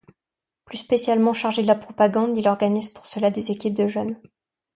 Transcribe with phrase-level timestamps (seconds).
[0.65, 4.19] Plus spécialement chargé de la propagande, il organise pour cela des équipes de jeunes.